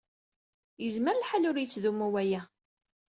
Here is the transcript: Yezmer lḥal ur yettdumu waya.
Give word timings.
Yezmer 0.83 1.15
lḥal 1.17 1.43
ur 1.49 1.57
yettdumu 1.59 2.07
waya. 2.13 2.41